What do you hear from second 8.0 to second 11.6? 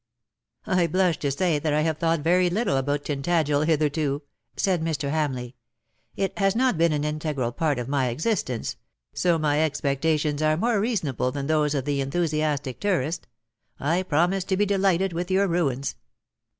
existence; so my expectations are more reasonable than